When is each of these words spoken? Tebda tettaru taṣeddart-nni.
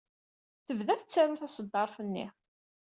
Tebda 0.65 0.95
tettaru 0.99 1.35
taṣeddart-nni. 1.41 2.25